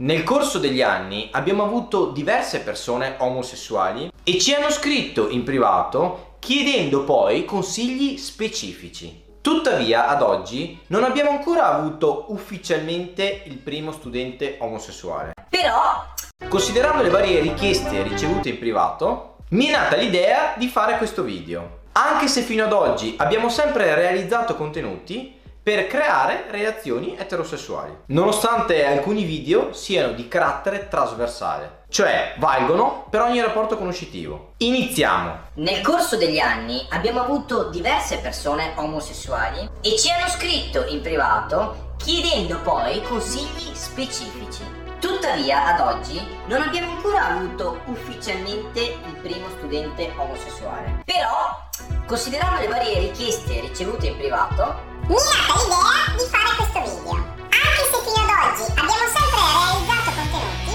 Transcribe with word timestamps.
Nel 0.00 0.22
corso 0.22 0.58
degli 0.58 0.80
anni 0.80 1.28
abbiamo 1.30 1.62
avuto 1.62 2.06
diverse 2.06 2.60
persone 2.60 3.16
omosessuali 3.18 4.10
e 4.24 4.38
ci 4.38 4.54
hanno 4.54 4.70
scritto 4.70 5.28
in 5.28 5.44
privato 5.44 6.36
chiedendo 6.38 7.04
poi 7.04 7.44
consigli 7.44 8.16
specifici. 8.16 9.24
Tuttavia, 9.42 10.08
ad 10.08 10.22
oggi 10.22 10.78
non 10.86 11.04
abbiamo 11.04 11.28
ancora 11.28 11.74
avuto 11.74 12.26
ufficialmente 12.28 13.42
il 13.44 13.58
primo 13.58 13.92
studente 13.92 14.56
omosessuale. 14.60 15.32
Però, 15.50 16.06
Considerando 16.48 17.02
le 17.02 17.10
varie 17.10 17.40
richieste 17.40 18.02
ricevute 18.02 18.48
in 18.48 18.58
privato, 18.58 19.36
mi 19.50 19.66
è 19.66 19.72
nata 19.72 19.96
l'idea 19.96 20.54
di 20.56 20.68
fare 20.68 20.96
questo 20.96 21.22
video. 21.22 21.80
Anche 21.92 22.26
se 22.26 22.40
fino 22.40 22.64
ad 22.64 22.72
oggi 22.72 23.16
abbiamo 23.18 23.50
sempre 23.50 23.94
realizzato 23.94 24.56
contenuti 24.56 25.39
per 25.70 25.86
creare 25.86 26.46
relazioni 26.50 27.16
eterosessuali, 27.16 27.96
nonostante 28.06 28.84
alcuni 28.84 29.22
video 29.22 29.72
siano 29.72 30.14
di 30.14 30.26
carattere 30.26 30.88
trasversale, 30.88 31.84
cioè 31.88 32.34
valgono 32.38 33.06
per 33.08 33.20
ogni 33.20 33.40
rapporto 33.40 33.78
conoscitivo. 33.78 34.54
Iniziamo! 34.56 35.38
nel 35.54 35.80
corso 35.82 36.16
degli 36.16 36.40
anni 36.40 36.84
abbiamo 36.90 37.20
avuto 37.20 37.68
diverse 37.68 38.18
persone 38.18 38.72
omosessuali 38.74 39.70
e 39.80 39.96
ci 39.96 40.10
hanno 40.10 40.28
scritto 40.28 40.86
in 40.88 41.02
privato 41.02 41.94
chiedendo 41.98 42.58
poi 42.62 43.00
consigli 43.02 43.72
specifici. 43.72 44.64
Tuttavia, 44.98 45.66
ad 45.66 45.80
oggi 45.80 46.20
non 46.46 46.62
abbiamo 46.62 46.94
ancora 46.96 47.28
avuto 47.28 47.80
ufficialmente 47.86 48.80
il 48.80 49.14
primo 49.22 49.48
studente 49.50 50.10
omosessuale. 50.16 51.02
Però, 51.04 51.68
considerando 52.06 52.60
le 52.60 52.66
varie 52.68 52.98
richieste 52.98 53.60
ricevute 53.60 54.08
in 54.08 54.16
privato, 54.16 54.89
Mi 55.10 55.16
è 55.16 55.26
nata 55.26 55.58
l'idea 55.58 56.14
di 56.14 56.26
fare 56.30 56.54
questo 56.54 56.80
video. 56.86 57.18
Anche 57.50 57.82
se 57.90 57.98
fino 57.98 58.22
ad 58.22 58.30
oggi 58.30 58.62
abbiamo 58.78 59.06
sempre 59.10 59.42
realizzato 59.42 60.10
contenuti 60.14 60.74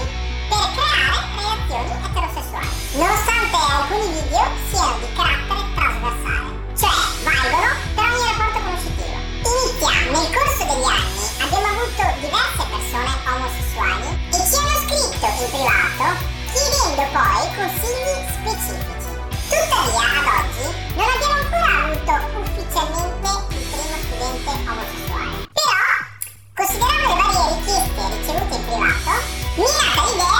per 0.52 0.64
creare 0.76 1.24
relazioni 1.40 1.92
eterosessuali, 2.04 2.68
nonostante 3.00 3.56
alcuni 3.56 4.06
video 4.12 4.44
siano 4.68 4.92
di 5.00 5.08
carattere 5.16 5.62
trasversale, 5.72 6.52
cioè 6.76 6.96
valgono 7.24 7.70
per 7.96 8.04
ogni 8.12 8.26
rapporto 8.28 8.58
conoscitivo. 8.60 9.16
Inizia, 9.40 9.92
nel 10.04 10.28
corso 10.36 10.62
degli 10.68 10.84
anni 10.84 11.24
abbiamo 11.40 11.68
avuto 11.72 12.04
diverse 12.20 12.62
persone 12.76 13.12
omosessuali 13.24 14.08
e 14.20 14.38
ci 14.44 14.52
hanno 14.60 14.76
scritto 14.84 15.26
in 15.32 15.48
privato 15.48 16.04
chiedendo 16.52 17.04
poi 17.08 17.44
consigli 17.56 18.20
specifici. 18.36 19.10
Tuttavia, 19.48 20.04
ad 20.12 20.28
oggi 20.28 20.66
non 20.92 21.08
abbiamo 21.08 21.40
ancora 21.40 21.72
avuto 21.88 22.12
ufficialmente 22.36 23.45
studente 24.16 24.50
omosessuale. 24.70 25.46
Però, 25.52 25.84
considerando 26.54 27.06
le 27.06 27.16
varie 27.20 27.44
richieste 27.54 28.00
ricevute 28.16 28.54
in 28.56 28.64
privato, 28.64 29.12
mi 29.56 29.64
è 29.64 29.76
l'idea 30.08 30.35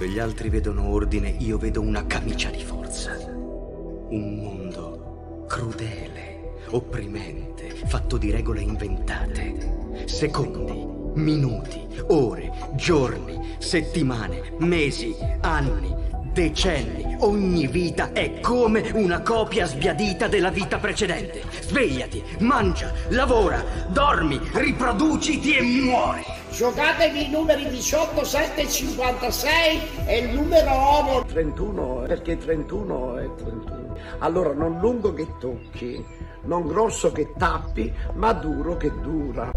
Dove 0.00 0.12
gli 0.12 0.18
altri 0.18 0.48
vedono 0.48 0.88
ordine, 0.88 1.28
io 1.28 1.58
vedo 1.58 1.82
una 1.82 2.06
camicia 2.06 2.48
di 2.48 2.64
forza. 2.64 3.18
Un 3.18 4.38
mondo 4.40 5.44
crudele, 5.46 6.54
opprimente, 6.70 7.68
fatto 7.84 8.16
di 8.16 8.30
regole 8.30 8.62
inventate. 8.62 10.06
Secondi, 10.06 10.86
minuti, 11.20 11.86
ore, 12.06 12.50
giorni, 12.76 13.56
settimane, 13.58 14.54
mesi, 14.60 15.14
anni, 15.42 15.94
decenni. 16.32 17.16
Ogni 17.18 17.66
vita 17.66 18.12
è 18.12 18.40
come 18.40 18.90
una 18.94 19.20
copia 19.20 19.66
sbiadita 19.66 20.28
della 20.28 20.48
vita 20.48 20.78
precedente. 20.78 21.42
Svegliati, 21.60 22.22
mangia, 22.38 22.90
lavora, 23.10 23.62
dormi, 23.90 24.40
riproduciti 24.54 25.56
e 25.56 25.60
muori. 25.60 26.39
Giocatevi 26.60 27.24
i 27.24 27.30
numeri 27.30 27.70
18, 27.70 28.22
7 28.22 28.60
e 28.60 28.68
56 28.68 29.80
e 30.04 30.18
il 30.18 30.34
numero 30.34 30.70
OMO 30.70 31.24
31 31.24 32.04
perché 32.06 32.36
31 32.36 33.16
è 33.16 33.34
31. 33.34 33.96
Allora 34.18 34.52
non 34.52 34.78
lungo 34.78 35.14
che 35.14 35.26
tocchi, 35.38 36.04
non 36.42 36.66
grosso 36.66 37.12
che 37.12 37.32
tappi, 37.38 37.90
ma 38.12 38.34
duro 38.34 38.76
che 38.76 38.92
dura. 39.00 39.50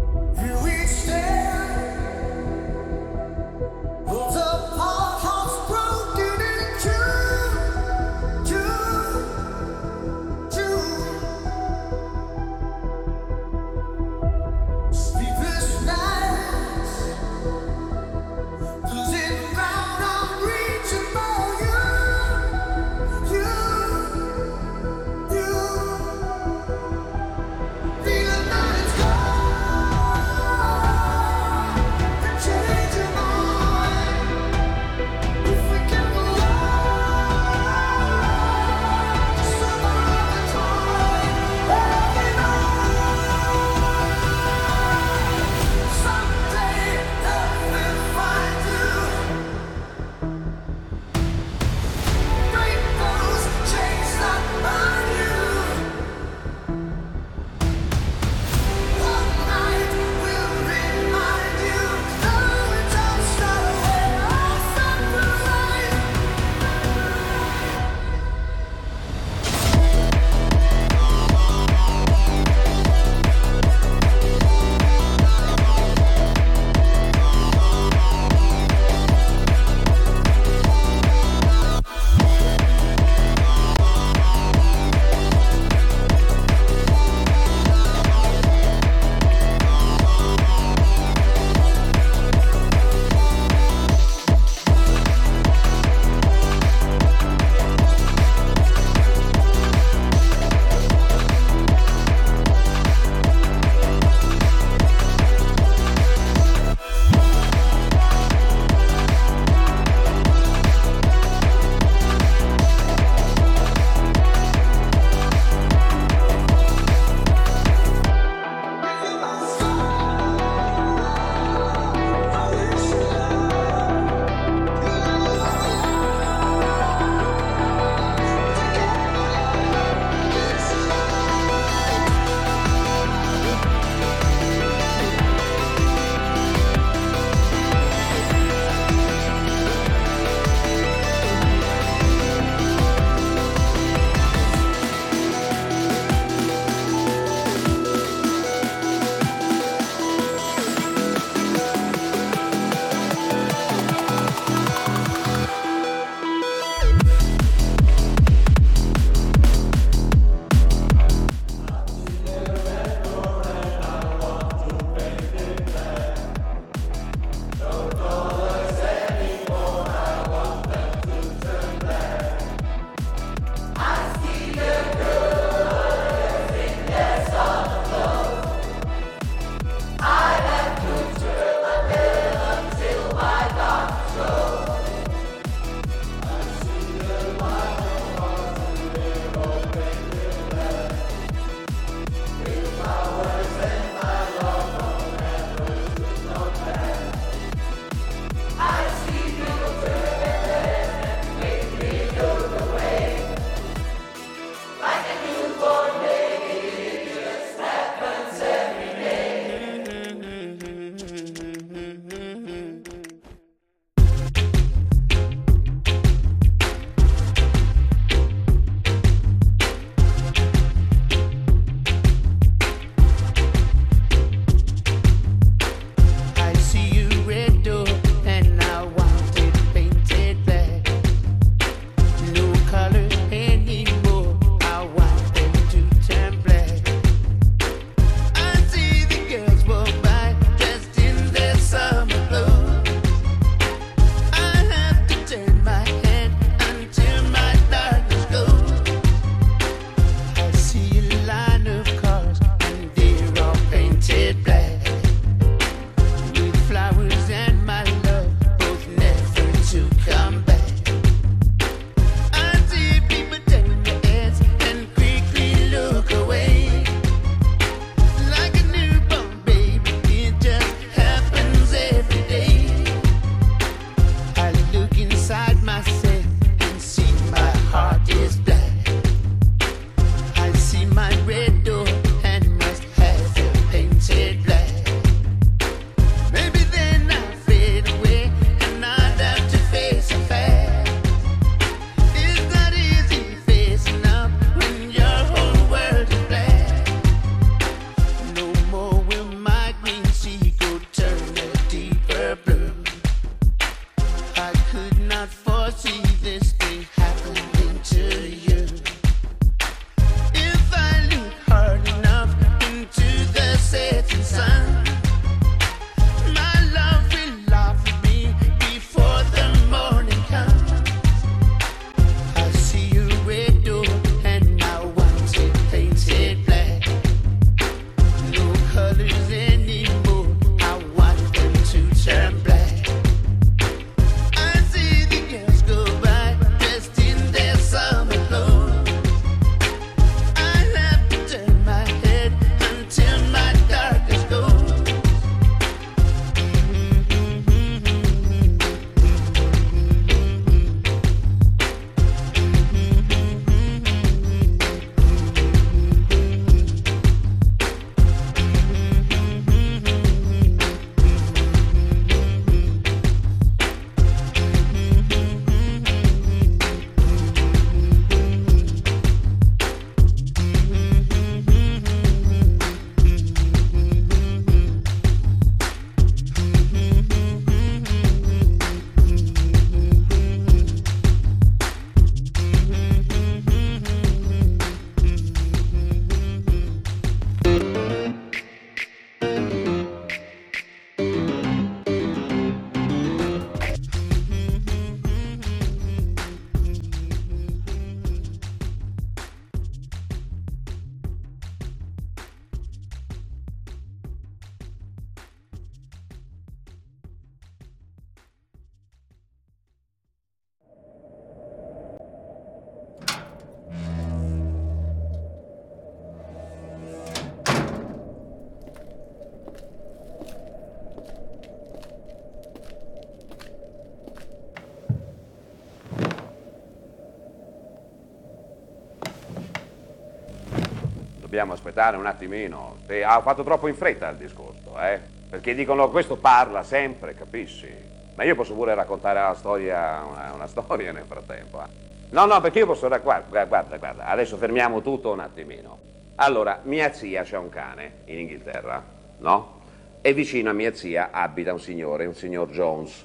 Dobbiamo 431.34 431.54
aspettare 431.54 431.96
un 431.96 432.06
attimino. 432.06 432.76
Te- 432.86 433.02
ha 433.02 433.20
fatto 433.20 433.42
troppo 433.42 433.66
in 433.66 433.74
fretta 433.74 434.08
il 434.10 434.18
discorso, 434.18 434.78
eh? 434.78 435.00
Perché 435.28 435.52
dicono 435.56 435.90
questo 435.90 436.16
parla 436.16 436.62
sempre, 436.62 437.12
capisci? 437.14 437.68
Ma 438.14 438.22
io 438.22 438.36
posso 438.36 438.54
pure 438.54 438.72
raccontare 438.72 439.18
una 439.18 439.34
storia, 439.34 440.04
una, 440.04 440.32
una 440.32 440.46
storia 440.46 440.92
nel 440.92 441.02
frattempo. 441.08 441.60
eh. 441.60 441.66
No, 442.10 442.26
no, 442.26 442.40
perché 442.40 442.60
io 442.60 442.66
posso 442.66 442.86
raccontare. 442.86 443.48
Guarda, 443.48 443.78
guarda, 443.78 444.04
adesso 444.06 444.36
fermiamo 444.36 444.80
tutto 444.80 445.10
un 445.10 445.18
attimino. 445.18 445.80
Allora, 446.14 446.60
mia 446.62 446.92
zia 446.92 447.24
c'ha 447.24 447.40
un 447.40 447.48
cane 447.48 447.94
in 448.04 448.20
Inghilterra, 448.20 448.80
no? 449.18 449.62
E 450.02 450.12
vicino 450.12 450.50
a 450.50 450.52
mia 450.52 450.72
zia 450.72 451.08
abita 451.10 451.52
un 451.52 451.58
signore, 451.58 452.06
un 452.06 452.14
signor 452.14 452.48
Jones, 452.50 453.04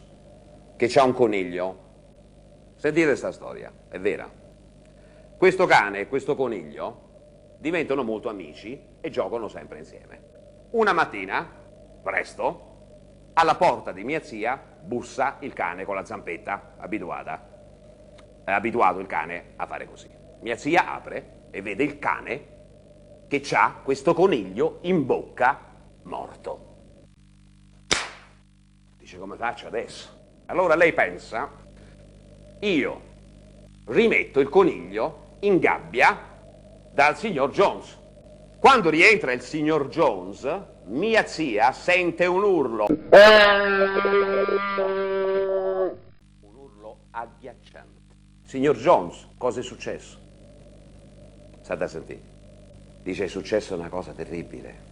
che 0.77 0.85
ha 0.99 1.03
un 1.03 1.13
coniglio. 1.13 1.77
Sentite 2.75 3.07
questa 3.07 3.31
storia, 3.31 3.71
è 3.89 3.97
vera. 3.99 4.29
Questo 5.35 5.65
cane 5.65 6.01
e 6.01 6.07
questo 6.07 6.35
coniglio 6.35 7.07
diventano 7.59 8.03
molto 8.03 8.29
amici 8.29 8.81
e 9.01 9.09
giocano 9.09 9.49
sempre 9.49 9.79
insieme. 9.79 10.21
Una 10.71 10.93
mattina, 10.93 11.45
presto, 12.01 12.67
alla 13.33 13.55
porta 13.55 13.91
di 13.91 14.03
mia 14.03 14.21
zia 14.21 14.61
bussa 14.81 15.37
il 15.41 15.53
cane 15.53 15.83
con 15.83 15.95
la 15.95 16.05
zampetta, 16.05 16.75
abituata. 16.77 17.47
È 18.45 18.51
abituato 18.51 18.99
il 18.99 19.07
cane 19.07 19.53
a 19.57 19.65
fare 19.65 19.85
così. 19.85 20.09
Mia 20.39 20.55
zia 20.55 20.93
apre 20.93 21.47
e 21.51 21.61
vede 21.61 21.83
il 21.83 21.99
cane 21.99 22.57
che 23.27 23.43
ha 23.51 23.81
questo 23.83 24.13
coniglio 24.13 24.79
in 24.81 25.05
bocca 25.05 25.59
morto. 26.03 26.67
Dice 28.97 29.17
come 29.17 29.35
faccio 29.35 29.67
adesso? 29.67 30.17
Allora 30.45 30.75
lei 30.75 30.93
pensa, 30.93 31.51
io 32.59 33.01
rimetto 33.85 34.39
il 34.39 34.49
coniglio 34.49 35.35
in 35.41 35.59
gabbia 35.59 36.28
dal 36.93 37.17
signor 37.17 37.51
Jones. 37.51 37.97
Quando 38.59 38.89
rientra 38.89 39.31
il 39.31 39.41
signor 39.41 39.87
Jones, 39.87 40.47
mia 40.87 41.25
zia 41.25 41.71
sente 41.71 42.25
un 42.25 42.43
urlo. 42.43 42.87
Un 46.41 46.55
urlo 46.55 46.97
agghiacciante. 47.11 48.15
Signor 48.43 48.75
Jones, 48.77 49.27
cosa 49.37 49.59
è 49.61 49.63
successo? 49.63 50.17
State 51.61 51.83
a 51.83 51.87
sentire. 51.87 52.21
Dice 53.01 53.25
è 53.25 53.27
successa 53.27 53.75
una 53.75 53.89
cosa 53.89 54.11
terribile. 54.11 54.87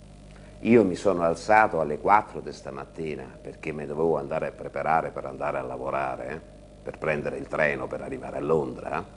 Io 0.61 0.83
mi 0.83 0.95
sono 0.95 1.23
alzato 1.23 1.81
alle 1.81 1.97
4 1.97 2.39
di 2.39 2.51
stamattina 2.51 3.37
perché 3.41 3.71
mi 3.71 3.85
dovevo 3.85 4.17
andare 4.17 4.47
a 4.47 4.51
preparare 4.51 5.11
per 5.11 5.25
andare 5.25 5.57
a 5.57 5.61
lavorare, 5.61 6.27
eh, 6.29 6.39
per 6.83 6.97
prendere 6.97 7.37
il 7.37 7.47
treno 7.47 7.85
per 7.85 8.01
arrivare 8.01 8.37
a 8.37 8.41
Londra, 8.41 9.16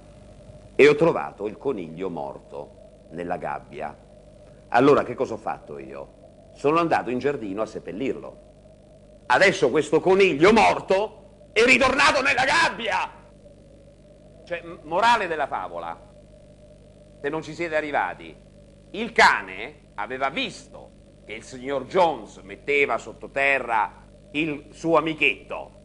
e 0.75 0.89
ho 0.89 0.95
trovato 0.95 1.47
il 1.47 1.57
coniglio 1.57 2.11
morto 2.11 3.07
nella 3.11 3.37
gabbia. 3.37 3.97
Allora 4.69 5.03
che 5.03 5.15
cosa 5.15 5.35
ho 5.35 5.39
fatto 5.39 5.79
io? 5.79 6.49
Sono 6.55 6.79
andato 6.79 7.11
in 7.11 7.19
giardino 7.19 7.63
a 7.63 7.67
seppellirlo. 7.67 8.49
Adesso 9.27 9.71
questo 9.71 10.01
coniglio 10.01 10.53
morto 10.53 11.49
è 11.53 11.63
ritornato 11.65 12.23
nella 12.23 12.45
gabbia! 12.45 13.11
Cioè, 14.45 14.63
morale 14.83 15.27
della 15.29 15.47
favola, 15.47 16.09
se 17.21 17.29
non 17.29 17.43
ci 17.43 17.55
siete 17.55 17.77
arrivati, 17.77 18.35
il 18.93 19.13
cane 19.13 19.93
aveva 19.95 20.31
visto 20.31 20.91
che 21.25 21.35
il 21.35 21.43
signor 21.45 21.85
Jones 21.85 22.39
metteva 22.39 22.99
sottoterra 22.99 24.05
il 24.33 24.67
suo 24.71 24.97
amichetto. 24.97 25.80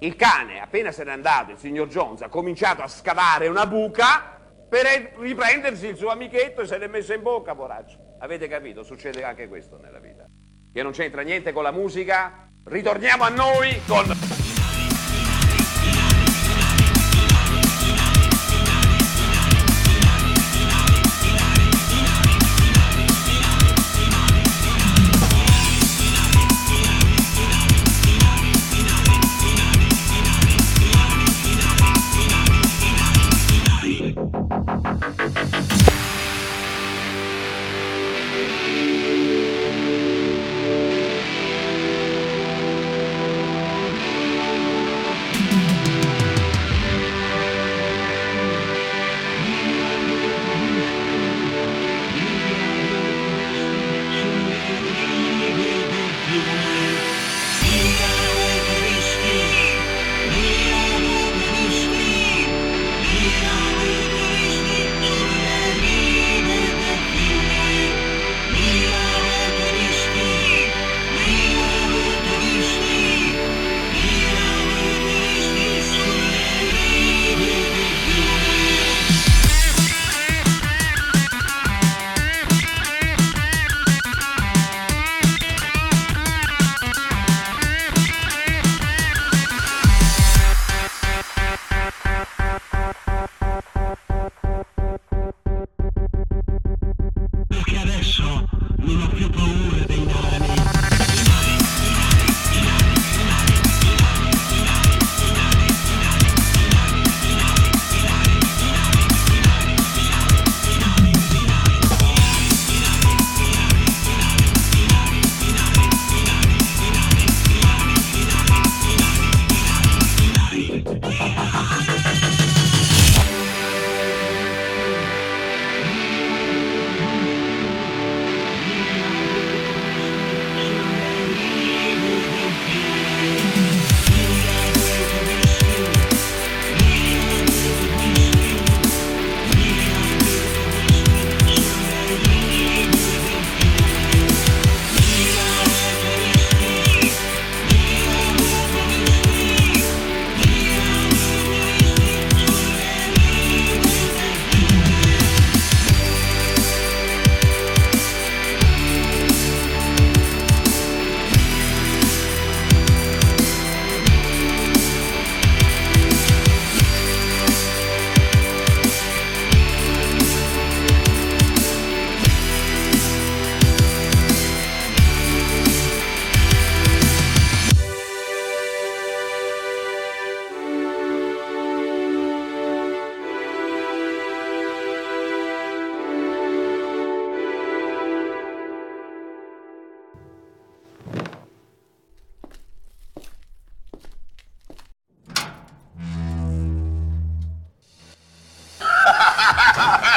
Il 0.00 0.16
cane, 0.16 0.60
appena 0.60 0.92
se 0.92 1.04
n'è 1.04 1.12
andato, 1.12 1.52
il 1.52 1.58
signor 1.58 1.88
Jones 1.88 2.22
ha 2.22 2.28
cominciato 2.28 2.82
a 2.82 2.88
scavare 2.88 3.46
una 3.46 3.66
buca 3.66 4.40
per 4.68 5.14
riprendersi 5.18 5.86
il 5.86 5.96
suo 5.96 6.08
amichetto 6.08 6.62
e 6.62 6.66
se 6.66 6.78
l'è 6.78 6.88
messo 6.88 7.12
in 7.12 7.22
bocca, 7.22 7.54
poraccio. 7.54 8.16
Avete 8.18 8.48
capito? 8.48 8.82
Succede 8.82 9.22
anche 9.22 9.48
questo 9.48 9.78
nella 9.78 10.00
vita. 10.00 10.24
Che 10.72 10.82
non 10.82 10.92
c'entra 10.92 11.22
niente 11.22 11.52
con 11.52 11.62
la 11.62 11.72
musica. 11.72 12.48
Ritorniamo 12.64 13.24
a 13.24 13.28
noi 13.28 13.80
con... 13.86 14.33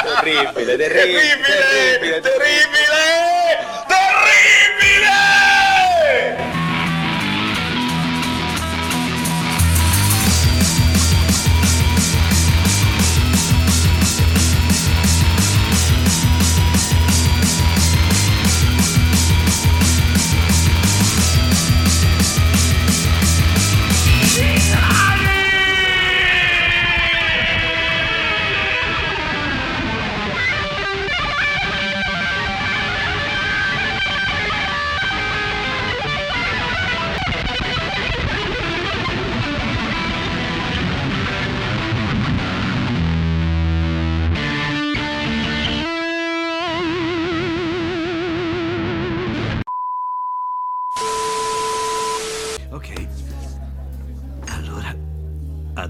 terribile, 0.04 0.76
terribile, 0.76 1.36
terribile, 1.46 2.20
terribile! 2.20 2.87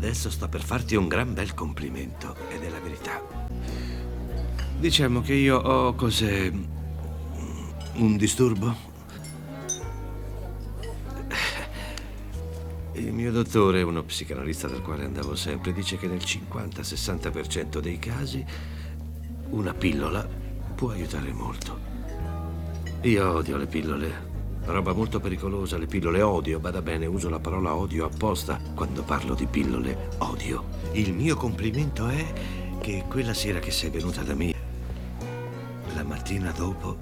Adesso 0.09 0.31
sto 0.31 0.49
per 0.49 0.63
farti 0.63 0.97
un 0.97 1.07
gran 1.07 1.35
bel 1.35 1.53
complimento, 1.53 2.35
ed 2.49 2.63
è 2.63 2.71
la 2.71 2.81
verità. 2.81 3.23
Diciamo 4.79 5.21
che 5.21 5.35
io 5.35 5.59
ho 5.59 5.95
cos'è. 5.95 6.51
un 7.97 8.17
disturbo? 8.17 8.87
Il 12.93 13.13
mio 13.13 13.31
dottore, 13.31 13.83
uno 13.83 14.03
psicanalista 14.03 14.67
dal 14.67 14.81
quale 14.83 15.05
andavo 15.05 15.37
sempre, 15.37 15.75
dice 15.75 15.99
che 15.99 16.07
nel 16.07 16.23
50-60% 16.25 17.79
dei 17.79 17.99
casi 17.99 18.45
una 19.51 19.75
pillola 19.75 20.27
può 20.75 20.91
aiutare 20.91 21.33
molto. 21.33 21.79
Io 23.03 23.31
odio 23.31 23.57
le 23.59 23.67
pillole. 23.67 24.28
Roba 24.69 24.93
molto 24.93 25.19
pericolosa, 25.19 25.79
le 25.79 25.87
pillole 25.87 26.21
odio. 26.21 26.61
Bada 26.61 26.83
bene, 26.83 27.07
uso 27.07 27.31
la 27.31 27.39
parola 27.39 27.75
odio 27.75 28.05
apposta 28.05 28.61
quando 28.75 29.03
parlo 29.03 29.35
di 29.35 29.47
pillole 29.47 30.11
odio. 30.19 30.65
Il 30.93 31.15
mio 31.15 31.37
complimento 31.37 32.07
è 32.07 32.33
che 32.79 33.05
quella 33.09 33.33
sera 33.33 33.61
che 33.61 33.71
sei 33.71 33.89
venuta 33.89 34.23
da 34.23 34.35
me, 34.35 34.55
la 35.95 36.05
mattina 36.05 36.53
dopo, 36.53 36.97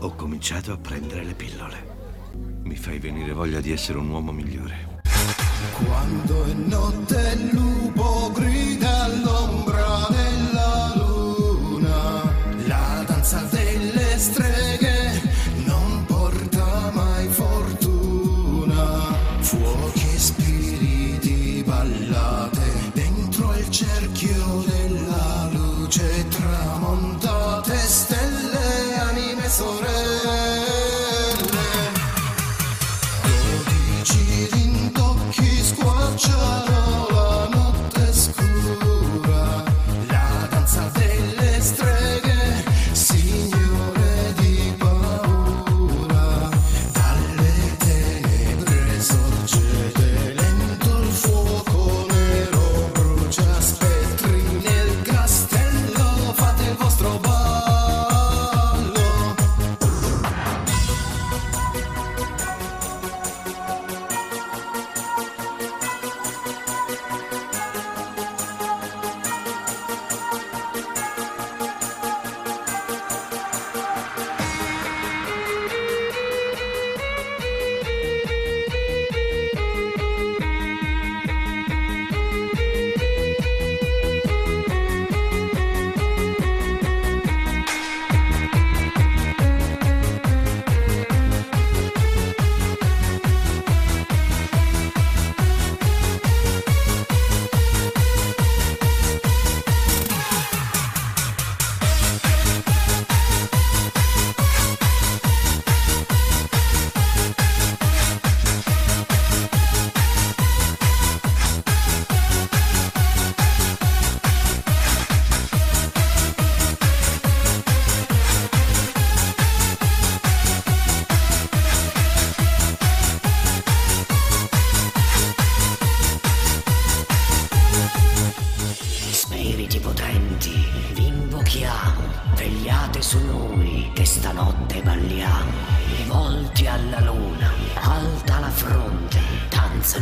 ho 0.00 0.14
cominciato 0.14 0.72
a 0.72 0.76
prendere 0.76 1.24
le 1.24 1.32
pillole. 1.32 1.90
Mi 2.64 2.76
fai 2.76 2.98
venire 2.98 3.32
voglia 3.32 3.60
di 3.60 3.72
essere 3.72 3.96
un 3.96 4.10
uomo 4.10 4.30
migliore. 4.30 5.00
Quando 5.86 6.44
è 6.44 6.52
notte 6.52 7.38
il 7.38 7.54
lupo 7.54 8.30
grida 8.32 8.61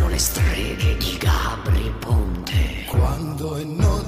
danzano 0.01 0.09
le 0.09 0.19
streghe 0.19 0.97
di 0.97 1.17
Gabri 1.19 1.93
Ponte. 1.99 2.85
Quando 2.87 3.57
è 3.57 3.65
notte 3.65 4.00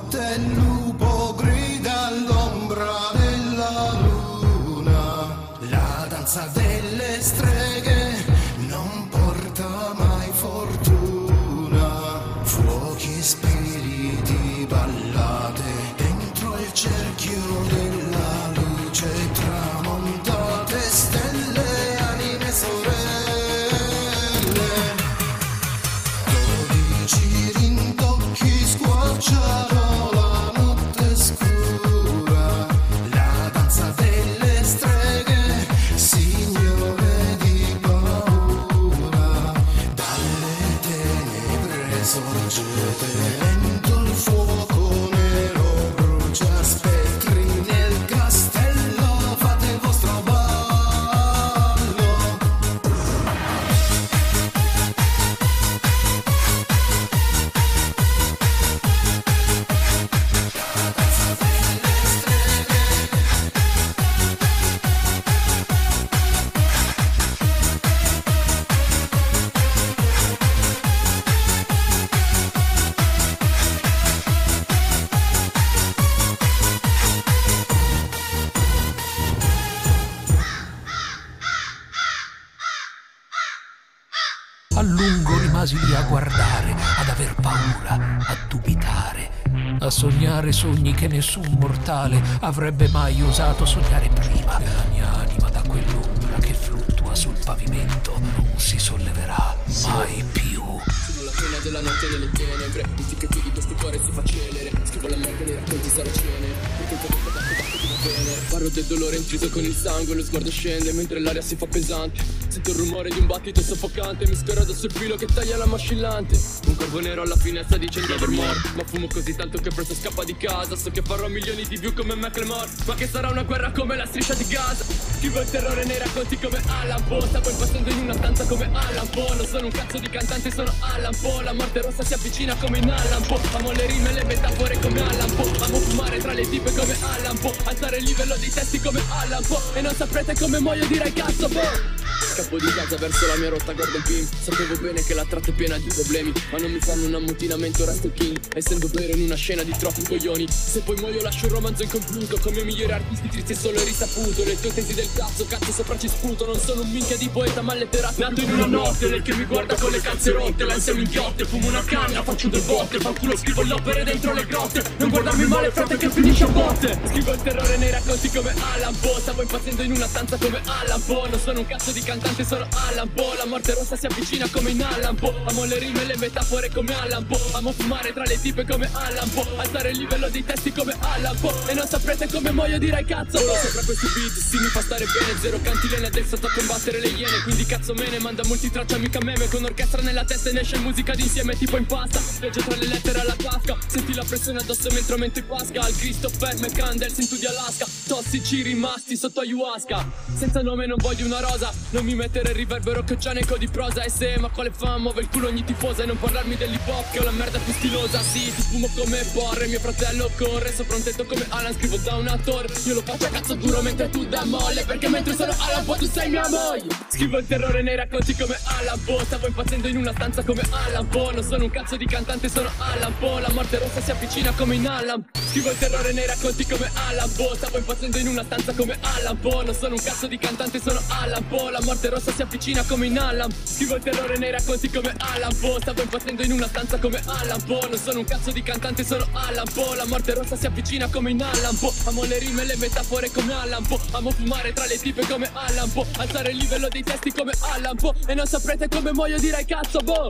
sognare 90.43 90.53
sogni 90.53 90.93
che 90.95 91.07
nessun 91.07 91.57
mortale 91.61 92.21
avrebbe 92.41 92.89
mai 92.89 93.23
osato 93.23 93.65
sognare 93.65 94.09
prima. 94.09 94.59
E 94.59 94.65
la 94.65 94.85
mia 94.91 95.13
anima 95.13 95.49
da 95.49 95.63
quell'ombra 95.63 96.39
che 96.41 96.53
fluttua 96.53 97.15
sul 97.15 97.37
pavimento 97.45 98.19
non 98.19 98.49
si 98.57 98.79
solleverà 98.79 99.57
mai 99.85 100.25
più. 100.33 101.12
Pena 101.35 101.59
della 101.59 101.81
notte 101.81 102.09
nelle 102.09 102.31
tenebre. 102.31 102.87
Tutti 102.97 103.17
che 103.17 103.27
piedi 103.27 103.51
questo 103.51 103.75
cuore 103.75 104.01
si 104.05 104.11
fa 104.13 104.23
celere. 104.25 104.71
Scrivo 104.85 105.09
la 105.09 105.17
merda 105.17 105.45
nei 105.45 105.55
racconti 105.55 105.89
saracene 105.89 106.47
Perché 106.79 106.95
il 106.95 107.01
tuo 107.01 107.31
batto 107.31 107.53
ti 107.81 107.87
va 107.89 107.95
bene. 108.03 108.33
Parlo 108.49 108.69
del 108.69 108.85
dolore 108.85 109.17
intriso 109.17 109.49
con 109.51 109.65
il 109.65 109.75
sangue 109.75 110.15
Lo 110.15 110.23
sguardo 110.23 110.51
scende 110.51 110.93
mentre 110.93 111.21
l'aria 111.21 111.43
si 111.43 111.57
fa 111.57 111.67
pesante. 111.67 112.23
Sento 112.49 112.71
il 112.71 112.77
rumore 112.77 113.09
di 113.11 113.19
un 113.19 113.27
battito 113.27 113.61
soffocante. 113.63 114.27
Mi 114.29 114.37
scorro 114.37 114.61
addosso 114.61 114.87
il 114.87 114.93
filo 114.93 115.17
che 115.17 115.27
taglia 115.27 115.57
la 115.57 115.67
mascillante. 115.67 116.39
Un 116.67 116.77
corvo 116.77 117.01
nero 117.01 117.23
alla 117.23 117.37
finestra 117.37 117.79
dice 117.79 118.01
Nevermore 118.01 118.61
Ma 118.75 118.85
fumo 118.85 119.07
così 119.07 119.35
tanto 119.35 119.59
che 119.59 119.71
presto 119.75 119.95
scappa 119.95 120.25
di 120.25 120.37
casa. 120.37 120.77
So 120.77 120.91
che 120.91 121.03
farò 121.03 121.29
milioni 121.29 121.65
di 121.67 121.77
view 121.79 121.95
come 121.95 122.15
Macklemore. 122.15 122.69
Ma 122.87 122.95
che 122.95 123.09
sarà 123.09 123.31
una 123.31 123.43
guerra 123.43 123.73
come 123.73 123.97
la 123.97 124.07
striscia 124.07 124.35
di 124.35 124.47
Gaza. 124.47 124.85
Scrivo 125.19 125.41
il 125.41 125.51
terrore 125.51 125.85
nei 125.85 125.99
racconti 125.99 126.39
come 126.39 126.61
Alan 126.67 127.05
Poe. 127.05 127.27
Stavo 127.27 127.51
impastando 127.51 127.91
in 127.91 127.99
una 127.99 128.15
stanza 128.15 128.45
come 128.45 128.69
Alan 128.73 129.09
Poe. 129.11 129.35
Non 129.35 129.47
sono 129.47 129.67
un 129.67 129.73
cazzo 129.73 129.99
di 129.99 130.09
cantante, 130.11 130.51
sono 130.51 130.73
Alan 130.81 131.15
Poe 131.21 131.22
La 131.23 131.53
morte 131.53 131.81
rossa 131.83 132.03
si 132.03 132.15
avvicina 132.15 132.57
come 132.57 132.79
in 132.79 132.91
Alan 132.91 133.23
Poe. 133.27 133.41
Amo 133.53 133.71
le 133.71 133.87
rime 133.87 134.11
e 134.11 134.13
le 134.15 134.25
metafore 134.25 134.77
come 134.81 135.01
Alan 135.01 135.33
Poe. 135.37 135.51
Amo 135.61 135.79
fumare 135.79 136.19
tra 136.19 136.33
le 136.33 136.49
tipe 136.49 136.73
come 136.75 136.97
Alan 137.01 137.39
Poe. 137.39 137.55
Alzare 137.65 137.99
il 137.99 138.05
livello 138.05 138.35
dei 138.37 138.51
testi 138.51 138.81
come 138.81 139.01
Alan 139.09 139.45
Poe. 139.47 139.61
E 139.75 139.81
non 139.83 139.95
saprete 139.95 140.35
come 140.35 140.59
muoio 140.59 140.85
direi 140.87 141.13
cazzo 141.13 141.49
boh 141.49 142.02
Scappo 142.33 142.57
di 142.57 142.73
casa 142.73 142.97
verso 142.97 143.27
la 143.27 143.37
mia 143.37 143.51
rotta, 143.51 143.75
guardo 143.75 143.97
il 143.99 144.03
pin 144.05 144.27
Sapevo 144.27 144.75
bene 144.79 145.05
che 145.05 145.13
la 145.13 145.25
tratta 145.29 145.49
è 145.49 145.53
piena 145.53 145.77
di 145.77 145.89
problemi 145.93 146.33
Ma 146.51 146.59
non 146.59 146.73
mi 146.73 146.81
fanno 146.81 147.07
un 147.07 147.15
ammutinamento, 147.15 147.85
resto 147.85 148.07
il 148.07 148.15
king 148.15 148.39
Essendo 148.55 148.89
vero 148.91 149.15
in 149.15 149.25
una 149.25 149.35
scena 149.35 149.63
di 149.63 149.75
troppi 149.79 150.03
coglioni. 150.03 150.47
Se 150.49 150.81
poi 150.81 150.97
muoio 150.97 151.21
lascio 151.21 151.47
un 151.47 151.53
romanzo 151.53 151.83
inconcluso 151.83 152.39
Come 152.41 152.61
i 152.61 152.65
migliori 152.65 152.93
artisti 152.93 153.29
tristi 153.29 153.53
e 153.53 153.55
solo 153.55 153.79
e 153.81 153.85
risaputo 153.85 154.45
Le 154.45 154.59
tue 154.59 154.73
tesi 154.73 154.95
del 154.95 155.09
cazzo, 155.15 155.45
cazzo 155.45 155.73
sopra 155.73 155.99
ci 155.99 156.09
sputo. 156.09 156.47
Non 156.47 156.59
sono 156.59 156.81
un 156.81 156.91
minchia 156.91 157.19
di 157.19 157.29
poeta 157.29 157.61
ma 157.61 157.75
letterato 157.75 158.21
Nato 158.23 158.41
in 158.41 158.51
una 158.51 158.67
notte, 158.67 159.09
lei 159.09 159.21
che 159.21 159.35
mi 159.35 159.45
guarda 159.45 159.75
con 159.75 159.91
le 159.91 160.01
calze 160.01 160.31
rotte 160.33 160.65
L'ansia 160.65 160.95
mi 160.95 161.03
inghiotte, 161.03 161.45
fumo 161.45 161.69
una 161.69 161.85
canna, 161.85 162.23
faccio 162.23 162.49
due 162.49 162.61
botte 162.61 162.99
Fa 162.99 163.13
culo, 163.13 163.37
scrivo 163.37 163.63
l'opere 163.63 164.05
dentro 164.05 164.33
le 164.33 164.47
grotte. 164.47 164.83
Non 164.99 165.11
guardarmi 165.11 165.47
male, 165.47 165.71
frate 165.71 165.97
che 165.97 166.09
finisce 166.09 166.45
a 166.45 166.49
botte. 166.49 166.99
Scrivo 167.09 167.33
il 167.33 167.43
terrore 167.43 167.77
nei 167.77 167.91
racconti 167.91 168.31
come 168.31 168.55
Alan 168.75 168.99
Poe 169.01 169.21
Stavo 169.21 169.43
impazzendo 169.43 169.83
in 169.83 169.93
una 169.93 170.07
stanza 170.07 170.37
come 170.37 170.61
Alan 170.65 171.05
Poe. 171.05 171.29
Non 171.29 171.41
sono 171.41 171.59
un 171.61 171.67
cazzo 171.67 171.91
di 171.91 172.01
cantante, 172.23 172.45
sono 172.45 172.67
Alan 172.89 173.13
Poe 173.13 173.37
La 173.37 173.47
morte 173.47 173.75
rossa 173.75 173.97
si 173.97 174.07
avvicina 174.07 174.49
come 174.51 174.71
in 174.71 174.83
Alan 174.83 175.15
Poe. 175.17 175.35
Amo 175.47 175.65
le 175.65 175.79
rime 175.79 176.03
e 176.03 176.07
le 176.07 176.17
metafore 176.17 176.71
come 176.71 176.95
Alan 176.95 177.27
Poe. 177.27 177.41
Amo 177.53 177.73
fumare 177.73 178.13
tra 178.13 178.23
le 178.25 178.41
tipe 178.41 178.65
come 178.65 178.89
Alan 178.93 179.29
Poe. 179.31 179.47
Alzare 179.57 179.91
il 179.91 179.99
livello 179.99 180.29
dei 180.29 180.45
testi 180.45 180.73
come 180.73 180.97
Alan 181.01 181.37
Poe. 181.41 181.53
E 181.67 181.75
non 181.75 181.87
saprete 181.87 182.29
come 182.29 182.53
muoio 182.53 182.79
direi 182.79 183.05
cazzo. 183.05 183.39
Ora 183.39 183.59
sopra 183.59 183.83
questi 183.85 184.07
beat, 184.15 184.33
sì 184.33 184.59
mi 184.59 184.69
fa 184.69 184.81
stare 184.81 185.05
bene. 185.05 185.41
Zero 185.41 185.61
cantilene 185.61 186.07
adesso 186.07 186.37
sto 186.37 186.47
a 186.47 186.53
combattere 186.53 187.01
le 187.01 187.09
iene. 187.09 187.43
Quindi 187.43 187.67
cazzo 187.67 187.95
me 187.95 188.09
ne 188.09 188.19
manda 188.19 188.43
multitraccia 188.47 188.97
mica 188.99 189.21
meme. 189.21 189.49
Con 189.49 189.65
orchestra 189.65 190.01
nella 190.03 190.25
testa 190.25 190.51
e 190.51 190.53
ne 190.53 190.61
esce 190.61 190.79
musica 190.79 191.15
d'insieme 191.15 191.57
tipo 191.57 191.77
in 191.77 191.87
pasta. 191.87 192.21
Legge 192.41 192.65
tra 192.65 192.77
le 192.77 192.87
lettere 192.87 193.21
alla 193.21 193.37
tasca. 193.37 193.77
Senti 193.87 194.15
la 194.15 194.25
pressione 194.25 194.61
addosso 194.61 194.89
mentre 194.93 195.15
aumento 195.15 195.41
in 195.41 195.47
vasca 195.49 195.81
Al 195.81 195.97
Christopher 195.97 196.59
McCandles 196.61 197.19
in 197.19 197.27
di 197.33 197.47
Alaska. 197.47 197.87
Tossici 198.07 198.63
rimasti 198.63 199.17
sotto 199.17 199.41
ayahuasca. 199.41 200.11
Senza 200.37 200.63
nome 200.63 200.87
non 200.87 200.99
voglio 200.99 201.27
una 201.27 201.41
rosa. 201.41 201.73
Non 201.91 202.05
mi 202.05 202.12
mettere 202.15 202.51
il 202.51 202.55
riverbero 202.57 203.03
che 203.05 203.17
c'è 203.17 203.33
nei 203.33 203.45
codi 203.45 203.69
prosa 203.69 204.03
E 204.03 204.11
se 204.11 204.37
ma 204.39 204.49
quale 204.49 204.71
fan 204.71 205.01
muove 205.03 205.21
il 205.23 205.29
culo 205.29 205.49
ogni 205.49 205.65
tifosa 205.65 206.03
E 206.03 206.07
non 206.07 206.19
parlarmi 206.19 206.57
dell'hip 206.57 206.87
hop 206.87 207.11
che 207.13 207.21
ho 207.21 207.25
la 207.25 207.31
merda 207.31 207.59
più 207.59 207.73
stilosa. 207.73 208.21
Sì 208.21 208.53
ti 208.55 208.63
fumo 208.63 208.89
come 208.97 209.23
porre 209.33 209.67
Mio 209.67 209.81
fratello 209.81 210.31
corre. 210.37 210.73
Sopra 210.73 210.97
un 210.97 211.03
tetto 211.03 211.25
come 211.25 211.45
Alan 211.51 211.73
scrivo 211.75 211.97
da 211.99 212.15
una 212.17 212.37
torre 212.43 212.69
Io 212.85 212.95
lo 212.95 213.03
faccio 213.03 213.27
a 213.27 213.29
cazzo 213.29 213.55
duro 213.55 213.81
mentre 213.83 214.09
tu 214.11 214.25
da 214.27 214.45
molle 214.45 214.85
Perché 214.85 215.09
mentre 215.09 215.35
sono 215.35 215.53
Alan 215.59 215.85
Poe 215.85 215.99
tu 215.99 216.07
sei 216.09 216.31
mia 216.31 216.49
moglie. 216.49 216.95
Scrivo 217.09 217.39
il 217.39 217.47
terrore 217.47 217.83
nei 217.83 217.97
racconti 217.97 218.35
come 218.35 218.59
Alan 218.79 219.03
Poe 219.05 219.25
Stavo 219.25 219.47
impazzendo 219.47 219.89
in 219.89 219.97
una 219.97 220.13
stanza 220.13 220.43
come 220.43 220.63
Alan 220.71 221.09
Poe 221.09 221.35
Non 221.35 221.45
sono 221.45 221.65
un 221.65 221.71
cazzo 221.71 221.97
di 221.97 222.07
cantante 222.07 222.49
sono 222.49 222.71
Alan 222.79 223.13
Poe 223.19 223.41
La 223.41 223.51
morte 223.53 223.79
rossa 223.79 224.01
si 224.01 224.11
avvicina 224.11 224.53
come 224.53 224.75
in 224.75 224.87
Alan. 224.87 225.25
Scrivo 225.51 225.71
il 225.71 225.79
terrore 225.79 226.13
nei 226.13 226.27
racconti 226.27 226.65
come 226.67 226.91
Alan 227.09 227.33
Poe 227.35 227.57
Stavo 227.57 227.79
impazzendo 227.79 228.19
in 228.19 228.29
una 228.29 228.43
stanza 228.45 228.73
come 228.73 228.99
Alan 229.01 229.39
Poe 229.39 229.65
Non 229.65 229.75
sono 229.75 229.95
un 229.95 230.03
cazzo 230.03 230.27
di 230.27 230.39
cantante 230.39 230.81
sono 230.81 231.01
Alan 231.09 231.47
Poe 231.49 231.71
La 231.71 231.81
morte 231.83 232.02
rossa 232.09 232.33
si 232.33 232.43
avvicina 232.43 232.83
come 232.85 233.07
in 233.07 233.19
Alan 233.19 233.51
Scrivo 233.65 233.97
il 233.97 234.03
terrore 234.03 234.39
nei 234.39 234.51
racconti 234.51 234.91
come 234.91 235.15
Alan 235.19 235.57
Poe. 235.59 235.81
Stavo 235.81 236.03
impazzendo 236.03 236.43
in 236.43 236.53
una 236.53 236.67
stanza 236.67 236.99
come 236.99 237.23
Alan 237.25 237.63
Poe. 237.65 237.89
Non 237.89 237.99
sono 237.99 238.19
un 238.21 238.25
cazzo 238.25 238.51
di 238.51 238.63
cantante 238.63 239.05
sono 239.05 239.27
Alan 239.33 239.67
Poe. 239.73 239.97
La 239.97 240.07
morte 240.07 240.35
rossa 240.35 240.57
si 240.57 240.67
avvicina 240.67 241.09
come 241.09 241.31
in 241.31 241.43
Alan 241.43 241.77
Poe. 241.79 241.93
Amo 242.05 242.25
le 242.25 242.39
rime 242.39 242.63
e 242.63 242.67
le 242.67 242.77
metafore 242.77 243.31
come 243.31 243.53
Alan 243.53 243.87
Poe. 243.87 243.99
Amo 244.13 244.31
fumare 244.31 244.73
tra 244.73 244.87
le 244.87 244.99
tipe 244.99 245.27
come 245.27 245.51
Alan 245.53 245.91
Poe. 245.93 246.07
Alzare 246.19 246.51
il 246.51 246.59
livello 246.59 246.89
dei 246.89 247.03
testi 247.03 247.33
come 247.33 247.53
Alan 247.61 247.97
Poe. 247.97 248.15
E 248.27 248.35
non 248.35 248.47
saprete 248.47 248.89
come 248.89 249.13
muoio 249.13 249.39
direi 249.39 249.65
cazzo 249.65 250.01
boh 250.01 250.29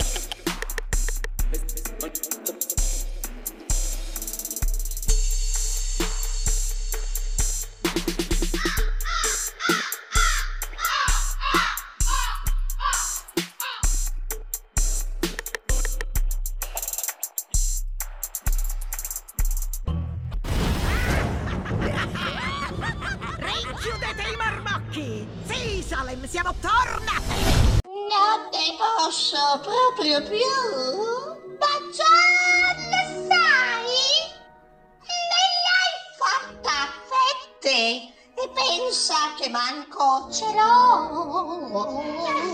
e 37.82 38.48
pensa 38.54 39.14
che 39.36 39.48
manco 39.48 40.28
ce 40.30 40.44
l'ho. 40.44 41.68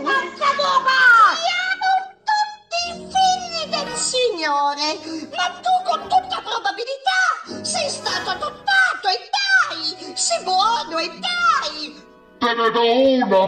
Forza 0.02 0.48
d'uomo! 0.56 1.00
Siamo 1.44 1.90
tutti 2.24 2.82
figli 3.12 3.68
del 3.68 3.94
Signore, 3.96 4.98
ma 5.36 5.50
tu 5.60 5.70
con 5.84 6.00
tutta 6.02 6.40
probabilità 6.40 7.62
sei 7.62 7.90
stato 7.90 8.30
adottato 8.30 9.08
e 9.08 9.28
dai, 9.30 10.16
sei 10.16 10.42
buono 10.44 10.98
e 10.98 11.08
dai. 11.18 12.06
Te 12.38 12.54
ne 12.54 12.70
do 12.70 12.92
una, 12.92 13.26
ma... 13.26 13.46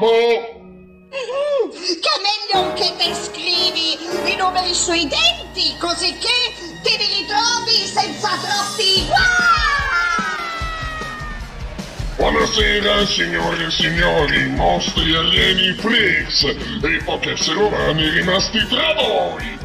Mm, 1.10 1.70
Che 1.70 2.08
è 2.08 2.20
meglio 2.20 2.72
che 2.74 2.94
descrivi 2.96 3.98
i 4.30 4.36
numeri 4.36 4.74
sui 4.74 5.08
denti, 5.08 5.76
così 5.78 6.16
che 6.18 6.54
te 6.82 6.96
li 6.96 7.06
ritrovi 7.22 7.86
senza 7.86 8.28
troppi 8.28 9.69
Buonasera 12.20 13.06
signore 13.06 13.64
e 13.64 13.70
signori, 13.70 14.46
mostri 14.48 15.16
alieni 15.16 15.72
Flix 15.72 16.44
e 16.44 17.30
esseri 17.32 17.58
umani 17.58 18.10
rimasti 18.10 18.58
tra 18.66 18.92
voi. 18.92 19.58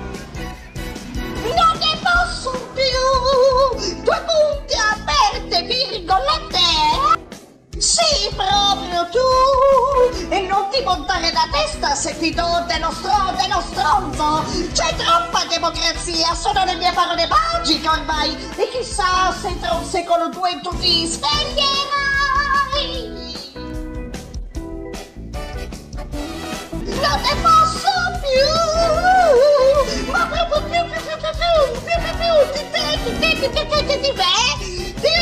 Non 1.44 1.78
ne 1.78 2.00
posso 2.02 2.52
più! 2.74 4.02
Due 4.02 4.24
punti 4.26 4.74
aperte, 4.74 5.64
virgolette! 5.64 6.64
Sì, 7.78 8.34
proprio 8.34 9.10
tu! 9.12 10.30
E 10.30 10.40
non 10.48 10.70
ti 10.72 10.82
montare 10.82 11.34
la 11.34 11.50
testa 11.52 11.94
se 11.94 12.18
ti 12.18 12.34
do 12.34 12.64
dello 12.70 12.92
stro, 12.94 13.36
dello 13.38 13.62
stronzo! 13.70 14.46
C'è 14.72 14.96
troppa 14.96 15.44
democrazia, 15.50 16.34
sono 16.34 16.64
le 16.64 16.76
mie 16.76 16.94
parole 16.94 17.28
magiche 17.28 17.90
ormai! 17.90 18.34
E 18.56 18.70
chissà 18.70 19.36
se 19.42 19.60
tra 19.60 19.74
un 19.74 19.84
secolo 19.84 20.24
o 20.24 20.30
due 20.30 20.58
tu 20.64 20.70
ti 20.78 21.06
sveglierai! 21.06 21.95
Non 27.06 27.22
ne 27.22 27.36
posso 27.36 27.94
più! 28.20 28.50
Ma 30.12 30.26
proprio 30.26 30.60
più, 30.64 30.82
più, 30.90 31.00
più, 31.06 31.16
più, 31.22 31.32
più, 31.38 31.54
più, 31.86 31.96
più, 32.02 32.12
più, 32.18 32.34
di 32.52 32.64
te, 32.72 32.86
di 33.04 33.12
te, 33.20 33.30
di 33.40 33.48
te, 33.54 33.62
di 33.62 33.86
te, 33.86 33.96
di 34.00 34.12
me, 34.18 34.34
di 34.96 35.14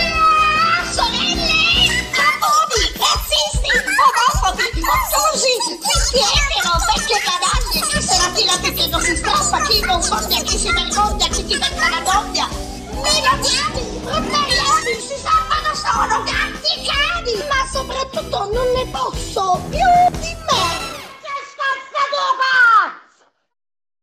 sorelle, 0.93 2.08
caponi, 2.15 2.84
razzisti, 3.04 3.72
omofobi, 4.00 4.67
ottusi, 4.80 5.54
fitti 5.84 6.24
etero, 6.24 6.72
vecchie 6.88 7.19
canaglie, 7.19 7.82
chi 7.91 8.00
se 8.02 8.15
la 8.17 8.30
tira 8.32 8.56
perché 8.62 8.88
non 8.88 9.02
si 9.02 9.15
strappa, 9.17 9.58
chi 9.67 9.82
non 9.82 10.02
sogna, 10.02 10.39
chi 10.41 10.58
si 10.58 10.72
vergogna, 10.72 11.28
chi 11.28 11.43
diventa 11.43 11.89
la 11.89 12.00
gogna, 12.00 12.48
melodiani, 12.93 14.00
brutaliani, 14.00 14.93
si 15.02 15.17
salvano 15.19 15.76
solo 15.76 16.24
gatti 16.24 16.74
cani, 16.88 17.34
ma 17.50 17.67
soprattutto 17.69 18.50
non 18.54 18.72
ne 18.72 18.86
posso 18.89 19.62
più 19.69 20.19
di 20.19 20.42